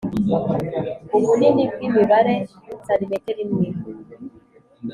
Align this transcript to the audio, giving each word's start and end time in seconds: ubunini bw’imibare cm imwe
ubunini 1.17 1.63
bw’imibare 1.71 2.35
cm 2.85 3.11
imwe 3.43 3.67